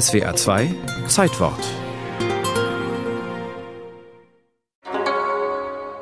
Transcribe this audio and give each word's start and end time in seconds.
SWA 0.00 0.34
2 0.34 0.74
Zeitwort 1.06 1.60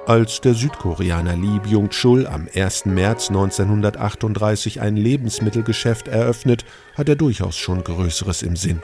Als 0.06 0.40
der 0.40 0.54
Südkoreaner 0.54 1.36
Lee 1.36 1.58
Byung-chul 1.62 2.26
am 2.26 2.48
1. 2.54 2.86
März 2.86 3.28
1938 3.28 4.80
ein 4.80 4.96
Lebensmittelgeschäft 4.96 6.08
eröffnet, 6.08 6.64
hat 6.94 7.10
er 7.10 7.16
durchaus 7.16 7.58
schon 7.58 7.84
Größeres 7.84 8.42
im 8.42 8.56
Sinn. 8.56 8.80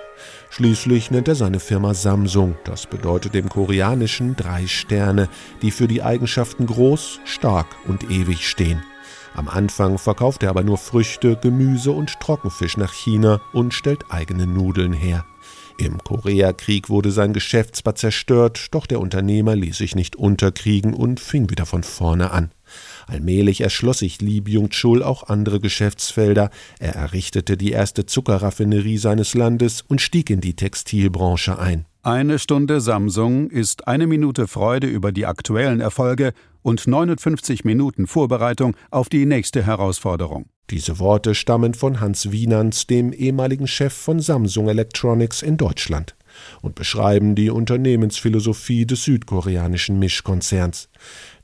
Schließlich 0.51 1.11
nennt 1.11 1.29
er 1.29 1.37
seine 1.37 1.61
Firma 1.61 1.95
Samsung. 1.95 2.59
Das 2.65 2.87
bedeutet 2.87 3.33
dem 3.33 3.49
Koreanischen 3.49 4.37
drei 4.37 4.67
Sterne, 4.67 5.31
die 5.63 5.71
für 5.71 5.89
die 5.89 6.03
Eigenschaften 6.03 6.67
groß, 6.67 7.21
stark 7.25 7.69
und 7.87 8.11
ewig 8.11 8.47
stehen. 8.47 8.83
Am 9.35 9.49
Anfang 9.49 9.99
verkauft 9.99 10.43
er 10.43 10.51
aber 10.51 10.65
nur 10.65 10.79
Früchte, 10.79 11.37
Gemüse 11.37 11.93
und 11.93 12.19
Trockenfisch 12.21 12.77
nach 12.77 12.93
China 12.93 13.41
und 13.53 13.75
stellt 13.75 14.11
eigene 14.11 14.47
Nudeln 14.47 14.93
her. 14.93 15.25
Im 15.79 15.99
Koreakrieg 15.99 16.91
wurde 16.91 17.13
sein 17.13 17.33
Geschäft 17.33 17.81
zerstört, 17.97 18.67
doch 18.73 18.85
der 18.85 18.99
Unternehmer 18.99 19.55
ließ 19.55 19.79
sich 19.79 19.95
nicht 19.95 20.17
unterkriegen 20.17 20.93
und 20.93 21.21
fing 21.21 21.51
wieder 21.51 21.67
von 21.67 21.85
vorne 21.85 22.33
an. 22.33 22.51
Allmählich 23.07 23.61
erschloss 23.61 24.01
sich 24.01 24.21
Lee 24.21 24.41
Byung-chul 24.41 25.05
auch 25.05 25.29
andere 25.29 25.61
Geschäftsfelder. 25.61 26.51
Er 26.81 26.97
errichtete 26.97 27.57
die 27.57 27.71
erste 27.71 28.07
Zuckerraffinerie 28.07 28.99
seines 28.99 29.35
Landes 29.35 29.83
und 29.83 30.01
stieg 30.01 30.31
in 30.31 30.41
die 30.41 30.57
Textilbranche 30.57 31.59
ein. 31.59 31.87
Eine 32.09 32.39
Stunde 32.39 32.81
Samsung 32.81 33.51
ist 33.51 33.87
eine 33.87 34.07
Minute 34.07 34.49
Freude 34.49 34.87
über 34.87 35.13
die 35.13 35.27
aktuellen 35.27 35.81
Erfolge 35.81 36.33
und 36.63 36.87
59 36.87 37.67
Minuten 37.67 38.07
Vorbereitung 38.07 38.75
auf 38.91 39.11
die 39.11 39.27
nächste 39.27 39.63
Herausforderung. 39.63 40.47
Diese 40.71 41.01
Worte 41.01 41.35
stammen 41.35 41.75
von 41.75 42.01
Hans 42.01 42.33
Wienans, 42.33 42.87
dem 42.87 43.13
ehemaligen 43.13 43.67
Chef 43.67 43.93
von 43.93 44.21
Samsung 44.21 44.69
Electronics 44.71 45.43
in 45.43 45.59
Deutschland, 45.59 46.17
und 46.63 46.77
beschreiben 46.77 47.35
die 47.35 47.51
Unternehmensphilosophie 47.51 48.87
des 48.87 49.05
südkoreanischen 49.05 49.99
Mischkonzerns. 49.99 50.89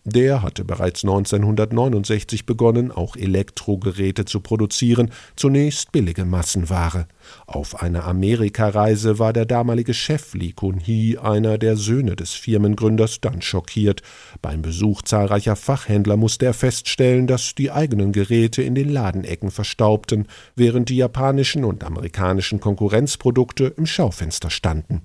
Der 0.07 0.43
hatte 0.43 0.67
bereits 0.67 1.03
1969 1.03 2.45
begonnen, 2.45 2.93
auch 2.93 3.17
Elektrogeräte 3.17 4.27
zu 4.27 4.41
produzieren, 4.41 5.11
zunächst 5.35 5.93
billige 5.93 6.27
Massenware. 6.27 7.07
Auf 7.47 7.81
einer 7.81 8.05
Amerikareise 8.05 9.19
war 9.19 9.33
der 9.33 9.47
damalige 9.47 9.95
Chef 9.95 10.35
Lee 10.35 10.53
Kun-hee, 10.53 11.17
einer 11.17 11.57
der 11.57 11.79
Söhne 11.79 12.17
des 12.17 12.35
Firmengründers, 12.35 13.23
dann 13.23 13.41
schockiert. 13.41 14.03
Beim 14.43 14.61
Besuch 14.61 15.01
zahlreicher 15.01 15.57
Fachhändler 15.57 16.19
musste 16.19 16.45
er 16.45 16.55
feststellen, 16.55 17.27
dass 17.27 17.55
die 17.55 17.71
eigenen 17.71 18.13
Geräte 18.13 18.63
in 18.63 18.75
den 18.75 18.91
Ladenecken 18.91 19.51
verstaubten, 19.51 20.29
während 20.55 20.91
die 20.91 20.97
japanischen 20.97 21.65
und 21.65 21.83
amerikanischen 21.83 22.61
Konkurrenzprodukte 22.61 23.73
im 23.79 23.87
Schaufenster 23.87 24.51
standen. 24.51 25.01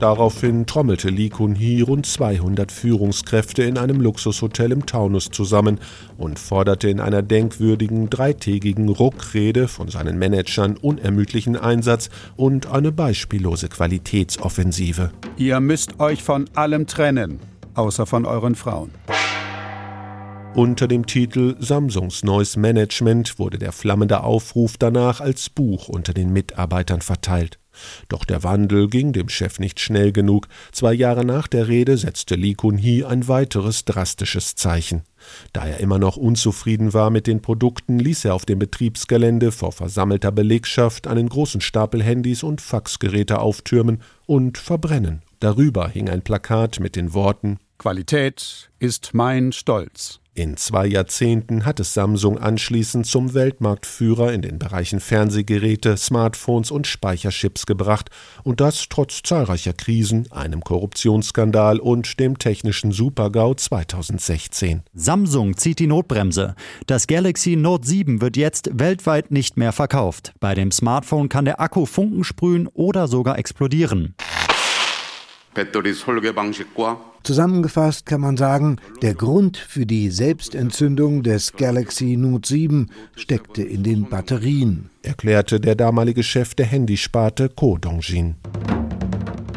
Daraufhin 0.00 0.64
trommelte 0.64 1.10
Lee 1.10 1.28
Kun-hee 1.28 1.82
rund 1.82 2.06
200 2.06 2.72
Führungskräfte 2.72 3.64
in 3.64 3.76
einem 3.76 4.00
Luxushotel 4.00 4.72
im 4.72 4.86
Taunus 4.86 5.28
zusammen 5.30 5.78
und 6.16 6.38
forderte 6.38 6.88
in 6.88 7.00
einer 7.00 7.20
denkwürdigen 7.20 8.08
dreitägigen 8.08 8.88
Ruckrede 8.88 9.68
von 9.68 9.88
seinen 9.88 10.18
Managern 10.18 10.78
unermüdlichen 10.78 11.54
Einsatz 11.54 12.08
und 12.36 12.72
eine 12.72 12.92
beispiellose 12.92 13.68
Qualitätsoffensive. 13.68 15.10
Ihr 15.36 15.60
müsst 15.60 16.00
euch 16.00 16.22
von 16.22 16.48
allem 16.54 16.86
trennen, 16.86 17.38
außer 17.74 18.06
von 18.06 18.24
euren 18.24 18.54
Frauen. 18.54 18.92
Unter 20.54 20.88
dem 20.88 21.06
Titel 21.06 21.54
Samsungs 21.60 22.24
neues 22.24 22.56
Management 22.56 23.38
wurde 23.38 23.56
der 23.56 23.70
flammende 23.70 24.24
Aufruf 24.24 24.76
danach 24.76 25.20
als 25.20 25.48
Buch 25.48 25.88
unter 25.88 26.12
den 26.12 26.32
Mitarbeitern 26.32 27.02
verteilt. 27.02 27.60
Doch 28.08 28.24
der 28.24 28.42
Wandel 28.42 28.88
ging 28.88 29.12
dem 29.12 29.28
Chef 29.28 29.60
nicht 29.60 29.78
schnell 29.78 30.10
genug. 30.10 30.48
Zwei 30.72 30.92
Jahre 30.92 31.24
nach 31.24 31.46
der 31.46 31.68
Rede 31.68 31.96
setzte 31.96 32.34
Lee 32.34 32.54
Kun-hee 32.54 33.04
ein 33.04 33.28
weiteres 33.28 33.84
drastisches 33.84 34.56
Zeichen. 34.56 35.02
Da 35.52 35.66
er 35.66 35.78
immer 35.78 35.98
noch 36.00 36.16
unzufrieden 36.16 36.92
war 36.92 37.10
mit 37.10 37.28
den 37.28 37.42
Produkten, 37.42 38.00
ließ 38.00 38.24
er 38.24 38.34
auf 38.34 38.44
dem 38.44 38.58
Betriebsgelände 38.58 39.52
vor 39.52 39.70
versammelter 39.70 40.32
Belegschaft 40.32 41.06
einen 41.06 41.28
großen 41.28 41.60
Stapel 41.60 42.02
Handys 42.02 42.42
und 42.42 42.60
Faxgeräte 42.60 43.38
auftürmen 43.38 44.02
und 44.26 44.58
verbrennen. 44.58 45.22
Darüber 45.38 45.88
hing 45.88 46.10
ein 46.10 46.22
Plakat 46.22 46.80
mit 46.80 46.96
den 46.96 47.14
Worten 47.14 47.58
Qualität 47.80 48.70
ist 48.78 49.14
mein 49.14 49.52
Stolz. 49.52 50.19
In 50.32 50.56
zwei 50.56 50.86
Jahrzehnten 50.86 51.66
hat 51.66 51.80
es 51.80 51.92
Samsung 51.92 52.38
anschließend 52.38 53.04
zum 53.04 53.34
Weltmarktführer 53.34 54.32
in 54.32 54.42
den 54.42 54.60
Bereichen 54.60 55.00
Fernsehgeräte, 55.00 55.96
Smartphones 55.96 56.70
und 56.70 56.86
Speicherchips 56.86 57.66
gebracht, 57.66 58.10
und 58.44 58.60
das 58.60 58.86
trotz 58.88 59.22
zahlreicher 59.24 59.72
Krisen, 59.72 60.30
einem 60.30 60.60
Korruptionsskandal 60.60 61.80
und 61.80 62.20
dem 62.20 62.38
technischen 62.38 62.92
Supergau 62.92 63.54
2016. 63.54 64.84
Samsung 64.94 65.56
zieht 65.56 65.80
die 65.80 65.88
Notbremse. 65.88 66.54
Das 66.86 67.08
Galaxy 67.08 67.56
Note 67.56 67.88
7 67.88 68.20
wird 68.20 68.36
jetzt 68.36 68.70
weltweit 68.72 69.32
nicht 69.32 69.56
mehr 69.56 69.72
verkauft. 69.72 70.32
Bei 70.38 70.54
dem 70.54 70.70
Smartphone 70.70 71.28
kann 71.28 71.44
der 71.44 71.60
Akku 71.60 71.86
Funken 71.86 72.22
sprühen 72.22 72.68
oder 72.68 73.08
sogar 73.08 73.36
explodieren. 73.36 74.14
Zusammengefasst 77.22 78.06
kann 78.06 78.22
man 78.22 78.36
sagen, 78.36 78.76
der 79.02 79.14
Grund 79.14 79.58
für 79.58 79.84
die 79.84 80.10
Selbstentzündung 80.10 81.22
des 81.22 81.52
Galaxy 81.52 82.16
Note 82.16 82.48
7 82.48 82.90
steckte 83.14 83.62
in 83.62 83.82
den 83.82 84.08
Batterien, 84.08 84.90
erklärte 85.02 85.60
der 85.60 85.74
damalige 85.74 86.22
Chef 86.22 86.54
der 86.54 86.66
Handysparte 86.66 87.50
Ko 87.50 87.76
Dongjin. 87.76 88.36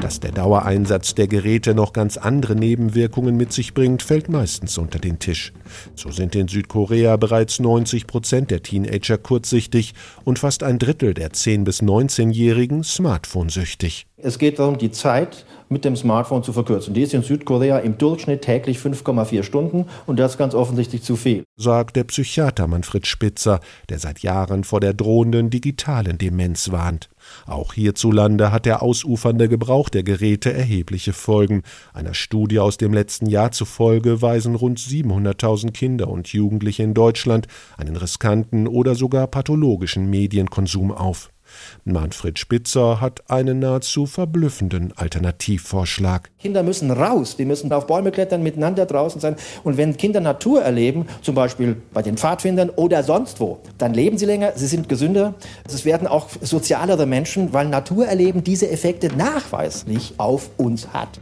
Dass 0.03 0.19
der 0.19 0.33
Dauereinsatz 0.33 1.15
der 1.15 1.29
Geräte 1.29 1.73
noch 1.73 1.93
ganz 1.93 2.17
andere 2.17 2.57
Nebenwirkungen 2.57 3.37
mit 3.37 3.53
sich 3.53 3.73
bringt, 3.73 4.03
fällt 4.03 4.27
meistens 4.27 4.77
unter 4.77 4.99
den 4.99 5.17
Tisch. 5.17 5.53
So 5.95 6.11
sind 6.11 6.35
in 6.35 6.49
Südkorea 6.49 7.15
bereits 7.15 7.61
90 7.61 8.05
Prozent 8.05 8.51
der 8.51 8.61
Teenager 8.61 9.17
kurzsichtig 9.17 9.93
und 10.25 10.39
fast 10.39 10.61
ein 10.61 10.77
Drittel 10.77 11.13
der 11.13 11.31
10- 11.31 11.63
bis 11.63 11.81
19-Jährigen 11.81 12.83
smartphone-süchtig. 12.83 14.05
Es 14.25 14.39
geht 14.39 14.57
darum, 14.57 14.77
die 14.77 14.89
Zeit 14.89 15.45
mit 15.67 15.83
dem 15.83 15.97
Smartphone 15.97 16.43
zu 16.43 16.53
verkürzen. 16.53 16.93
Die 16.93 17.01
ist 17.01 17.13
in 17.13 17.23
Südkorea 17.23 17.79
im 17.79 17.97
Durchschnitt 17.97 18.41
täglich 18.41 18.77
5,4 18.77 19.43
Stunden 19.43 19.87
und 20.05 20.17
das 20.17 20.33
ist 20.33 20.37
ganz 20.37 20.55
offensichtlich 20.55 21.03
zu 21.03 21.17
viel. 21.17 21.43
Sagt 21.57 21.97
der 21.97 22.05
Psychiater 22.05 22.67
Manfred 22.67 23.05
Spitzer, 23.05 23.59
der 23.89 23.99
seit 23.99 24.19
Jahren 24.19 24.63
vor 24.63 24.79
der 24.79 24.93
drohenden 24.93 25.49
digitalen 25.49 26.17
Demenz 26.17 26.71
warnt. 26.71 27.09
Auch 27.45 27.73
hierzulande 27.73 28.53
hat 28.53 28.65
der 28.65 28.81
ausufernde 28.81 29.49
Gebrauch 29.49 29.89
der 29.89 30.03
Geräte 30.03 30.53
erhebliche 30.53 31.11
Folgen. 31.11 31.63
Einer 31.93 32.13
Studie 32.13 32.59
aus 32.59 32.77
dem 32.77 32.93
letzten 32.93 33.25
Jahr 33.25 33.51
zufolge 33.51 34.21
weisen 34.21 34.55
rund 34.55 34.79
700.000 34.79 35.71
Kinder 35.71 36.07
und 36.07 36.29
Jugendliche 36.29 36.83
in 36.83 36.93
Deutschland 36.93 37.47
einen 37.75 37.97
riskanten 37.97 38.69
oder 38.69 38.95
sogar 38.95 39.27
pathologischen 39.27 40.09
Medienkonsum 40.09 40.93
auf. 40.93 41.32
Manfred 41.85 42.39
Spitzer 42.39 43.01
hat 43.01 43.29
einen 43.29 43.59
nahezu 43.59 44.05
verblüffenden 44.05 44.93
Alternativvorschlag. 44.95 46.29
Kinder 46.39 46.63
müssen 46.63 46.91
raus, 46.91 47.35
die 47.35 47.45
müssen 47.45 47.71
auf 47.71 47.87
Bäume 47.87 48.11
klettern, 48.11 48.43
miteinander 48.43 48.85
draußen 48.85 49.19
sein. 49.19 49.35
Und 49.63 49.77
wenn 49.77 49.97
Kinder 49.97 50.19
Natur 50.19 50.61
erleben, 50.61 51.07
zum 51.21 51.35
Beispiel 51.35 51.77
bei 51.93 52.01
den 52.01 52.17
Pfadfindern 52.17 52.69
oder 52.69 53.03
sonst 53.03 53.39
wo, 53.39 53.59
dann 53.77 53.93
leben 53.93 54.17
sie 54.17 54.25
länger, 54.25 54.53
sie 54.55 54.67
sind 54.67 54.89
gesünder, 54.89 55.33
es 55.65 55.85
werden 55.85 56.07
auch 56.07 56.27
sozialere 56.41 57.05
Menschen, 57.05 57.53
weil 57.53 57.67
Natur 57.67 58.07
erleben 58.07 58.43
diese 58.43 58.69
Effekte 58.69 59.09
nachweislich 59.15 60.13
auf 60.17 60.49
uns 60.57 60.87
hat. 60.89 61.19